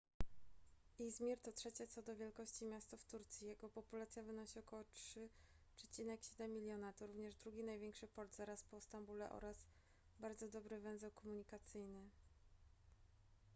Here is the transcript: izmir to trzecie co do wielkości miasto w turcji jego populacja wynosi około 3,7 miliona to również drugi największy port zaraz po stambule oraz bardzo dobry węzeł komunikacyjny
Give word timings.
izmir 0.99 1.39
to 1.43 1.51
trzecie 1.51 1.87
co 1.87 2.01
do 2.01 2.15
wielkości 2.15 2.65
miasto 2.65 2.97
w 2.97 3.05
turcji 3.05 3.47
jego 3.47 3.69
populacja 3.69 4.23
wynosi 4.23 4.59
około 4.59 4.81
3,7 4.83 6.49
miliona 6.49 6.93
to 6.93 7.07
również 7.07 7.35
drugi 7.35 7.63
największy 7.63 8.07
port 8.07 8.35
zaraz 8.35 8.63
po 8.63 8.81
stambule 8.81 9.29
oraz 9.29 9.65
bardzo 10.19 10.47
dobry 10.47 10.79
węzeł 10.79 11.11
komunikacyjny 11.11 12.09